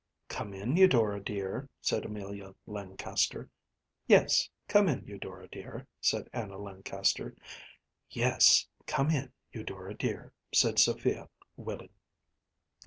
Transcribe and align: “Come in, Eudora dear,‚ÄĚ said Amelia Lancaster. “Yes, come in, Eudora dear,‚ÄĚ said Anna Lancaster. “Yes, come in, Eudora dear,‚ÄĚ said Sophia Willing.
“Come 0.29 0.55
in, 0.55 0.75
Eudora 0.77 1.21
dear,‚ÄĚ 1.23 1.69
said 1.79 2.05
Amelia 2.05 2.55
Lancaster. 2.65 3.51
“Yes, 4.07 4.49
come 4.67 4.89
in, 4.89 5.05
Eudora 5.05 5.47
dear,‚ÄĚ 5.47 5.85
said 6.01 6.27
Anna 6.33 6.57
Lancaster. 6.57 7.35
“Yes, 8.09 8.67
come 8.87 9.11
in, 9.11 9.31
Eudora 9.51 9.93
dear,‚ÄĚ 9.93 10.57
said 10.57 10.79
Sophia 10.79 11.29
Willing. 11.55 11.91